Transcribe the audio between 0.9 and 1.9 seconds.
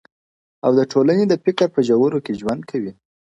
ټولني د فکر په